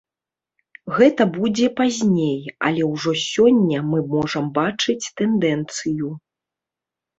[0.99, 2.39] Гэта будзе пазней,
[2.71, 6.09] але ўжо сёння мы можам бачыць тэндэнцыю.